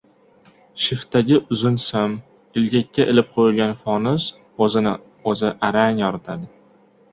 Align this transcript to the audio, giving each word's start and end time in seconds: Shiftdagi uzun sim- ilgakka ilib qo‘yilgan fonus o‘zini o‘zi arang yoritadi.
Shiftdagi 0.85 1.37
uzun 1.55 1.77
sim- 1.83 2.15
ilgakka 2.61 3.07
ilib 3.13 3.29
qo‘yilgan 3.37 3.77
fonus 3.83 4.27
o‘zini 4.69 4.97
o‘zi 5.35 5.55
arang 5.71 6.05
yoritadi. 6.05 6.53